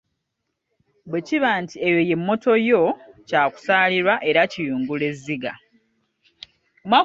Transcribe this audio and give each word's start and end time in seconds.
Bwe 1.09 1.19
kiba 1.27 1.51
nti 1.63 1.75
eyo 1.87 1.99
ye 2.09 2.15
“mmoto” 2.19 2.51
yo 2.69 2.81
kyakusaalirwa 3.27 4.15
era 4.29 4.41
kiyungula 4.51 5.03
ezziga! 5.11 5.51